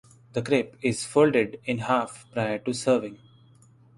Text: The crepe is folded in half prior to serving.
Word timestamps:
The 0.33 0.41
crepe 0.41 0.77
is 0.81 1.05
folded 1.05 1.59
in 1.63 1.77
half 1.77 2.25
prior 2.33 2.57
to 2.57 2.73
serving. 2.73 3.19